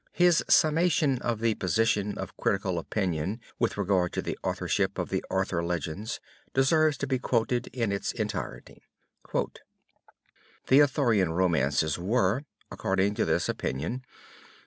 His 0.13 0.43
summation 0.47 1.19
of 1.21 1.41
the 1.41 1.53
position 1.53 2.17
of 2.17 2.35
critical 2.35 2.79
opinion 2.79 3.39
with 3.59 3.77
regard 3.77 4.11
to 4.13 4.23
the 4.23 4.35
authorship 4.43 4.97
of 4.97 5.09
the 5.09 5.23
Arthur 5.29 5.63
Legends 5.63 6.19
deserves 6.55 6.97
to 6.97 7.05
be 7.05 7.19
quoted 7.19 7.67
in 7.67 7.91
its 7.91 8.11
entirety: 8.11 8.81
"The 10.65 10.81
Arthurian 10.81 11.33
Romances 11.33 11.99
were, 11.99 12.45
according 12.71 13.13
to 13.13 13.25
this 13.25 13.47
opinion. 13.47 14.03